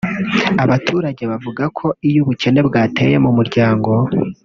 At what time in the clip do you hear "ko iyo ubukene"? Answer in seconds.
1.77-2.59